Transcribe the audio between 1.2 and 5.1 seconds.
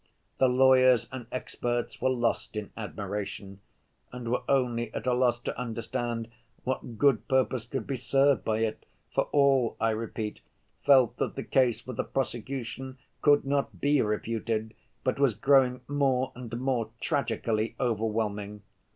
experts were lost in admiration, and were only at